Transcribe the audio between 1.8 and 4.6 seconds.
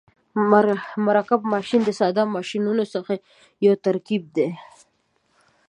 د ساده ماشینونو څخه یو ترکیب دی.